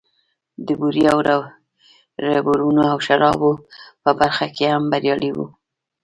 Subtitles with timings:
[0.65, 1.17] د بورې او
[2.27, 3.51] ربړونو او شرابو
[4.03, 5.39] په برخه کې هم بريالی و.